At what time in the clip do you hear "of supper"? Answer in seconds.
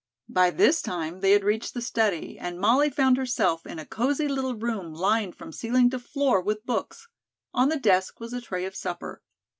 8.65-9.21